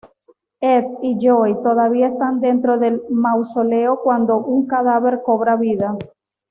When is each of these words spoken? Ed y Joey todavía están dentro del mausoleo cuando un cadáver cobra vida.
Ed 0.59 0.83
y 1.03 1.15
Joey 1.21 1.53
todavía 1.61 2.07
están 2.07 2.39
dentro 2.41 2.79
del 2.79 3.03
mausoleo 3.11 3.99
cuando 4.01 4.37
un 4.39 4.65
cadáver 4.65 5.21
cobra 5.23 5.55
vida. 5.57 5.95